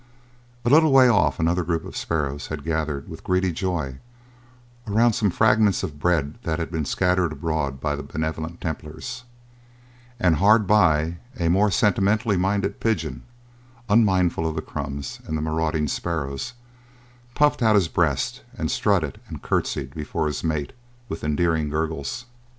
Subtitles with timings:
[0.65, 3.99] A little way off another group of sparrows had gathered with greedy joy
[4.87, 9.25] around some fragments of bread that had been scattered abroad by the benevolent Templars,
[10.19, 13.21] and hard by a more sentimentally minded pigeon,
[13.89, 16.53] unmindful of the crumbs and the marauding sparrows,
[17.35, 20.73] puffed out his breast and strutted and curtsied before his mate
[21.09, 22.25] with endearing gurgles.